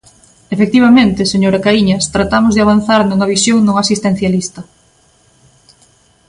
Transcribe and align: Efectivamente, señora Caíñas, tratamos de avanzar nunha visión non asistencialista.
Efectivamente, 0.55 1.29
señora 1.33 1.63
Caíñas, 1.65 2.03
tratamos 2.15 2.53
de 2.55 2.61
avanzar 2.63 3.01
nunha 3.05 3.29
visión 3.35 3.59
non 3.63 3.75
asistencialista. 3.83 4.61